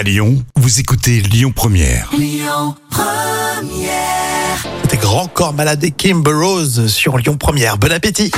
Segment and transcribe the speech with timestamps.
[0.00, 2.10] À Lyon, vous écoutez Lyon Première.
[4.80, 7.76] C'était Grand Corps Malade et Kimber Rose sur Lyon Première.
[7.76, 8.30] Bon appétit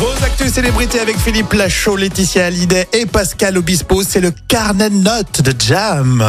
[0.00, 4.94] vos actus célébrités avec Philippe Lachaud, Laetitia Hallyday et Pascal Obispo, c'est le carnet de
[4.94, 6.24] notes de Jam.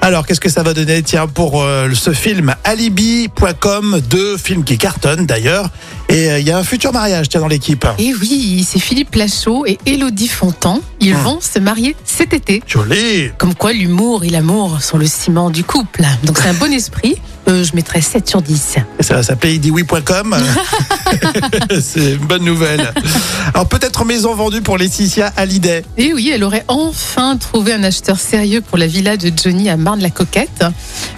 [0.00, 4.78] Alors, qu'est-ce que ça va donner Tiens, pour euh, ce film Alibi.com, deux films qui
[4.78, 5.70] cartonnent d'ailleurs.
[6.08, 7.84] Et euh, il y a un futur mariage, tiens, dans l'équipe.
[7.98, 10.80] Et oui, c'est Philippe Lachaud et Élodie Fontan.
[11.00, 12.62] Ils vont se marier cet été.
[12.66, 16.04] Joli Comme quoi l'humour et l'amour sont le ciment du couple.
[16.22, 17.16] Donc c'est un bon esprit.
[17.48, 18.76] Euh, je mettrais 7 sur 10.
[18.98, 20.36] Et ça va s'appeler idiwi.com.
[21.80, 22.92] c'est une bonne nouvelle.
[23.54, 25.84] Alors, peut-être maison vendue pour Laetitia Hallyday.
[25.96, 29.76] Et oui, elle aurait enfin trouvé un acheteur sérieux pour la villa de Johnny à
[29.76, 30.64] Marne-la-Coquette.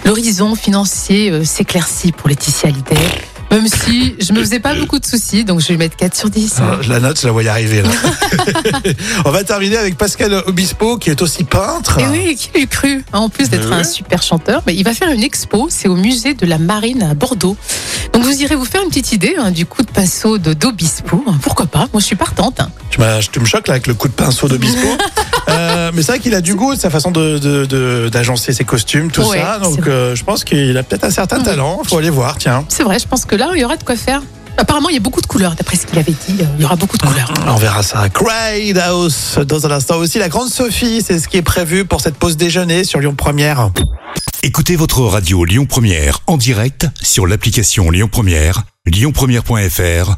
[0.05, 3.32] L'horizon financier euh, s'éclaircit pour Laetitia Hallyday.
[3.53, 6.29] Même si je me faisais pas beaucoup de soucis, donc je vais mettre 4 sur
[6.29, 6.55] 10.
[6.59, 7.83] Ah, je la note, je la vois y arriver.
[7.83, 7.89] Là.
[9.25, 11.99] On va terminer avec Pascal Obispo, qui est aussi peintre.
[11.99, 13.75] Et oui, qui l'eût cru En plus d'être Ouais.
[13.75, 17.03] un super chanteur, mais il va faire une expo, c'est au musée de la Marine
[17.03, 17.55] à Bordeaux.
[18.11, 21.23] Donc vous irez vous faire une petite idée hein, du coup de pinceau de d'Obispo.
[21.41, 21.87] Pourquoi pas?
[21.93, 22.59] Moi je suis partante.
[22.59, 22.69] hein.
[22.89, 22.99] Tu,
[23.31, 24.87] tu me choques là avec le coup de pinceau d'Obispo.
[25.49, 28.63] Euh, mais c'est vrai qu'il a du goût, sa façon de, de- de- d'agencer ses
[28.63, 29.59] costumes, tout Ouais, ça.
[29.59, 31.43] Donc euh, je pense qu'il a peut-être un certain Oui.
[31.43, 31.81] talent.
[31.83, 32.65] Faut aller voir, tiens.
[32.69, 34.21] C'est vrai, je pense que là il y aura de quoi faire.
[34.57, 36.65] Apparemment il y a beaucoup de couleurs, d'après ce qu'il avait dit, euh, il y
[36.65, 37.33] aura beaucoup de couleurs.
[37.47, 38.07] On verra ça.
[38.09, 40.19] Cried House dans un instant aussi.
[40.19, 43.69] La grande Sophie, c'est ce qui est prévu pour cette pause déjeuner sur Lyon Première.
[44.43, 50.17] Écoutez votre radio Lyon Première en direct sur l'application Lyon Première, lyonpremière.fr